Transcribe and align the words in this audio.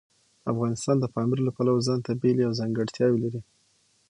افغانستان 0.51 0.95
د 0.99 1.05
پامیر 1.13 1.39
له 1.45 1.51
پلوه 1.57 1.81
ځانته 1.87 2.11
بېلې 2.21 2.43
او 2.45 2.53
ځانګړتیاوې 2.59 3.17
لري. 3.23 3.41